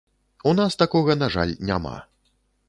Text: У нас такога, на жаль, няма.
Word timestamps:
У 0.51 0.53
нас 0.59 0.77
такога, 0.83 1.17
на 1.25 1.29
жаль, 1.35 1.53
няма. 1.71 1.93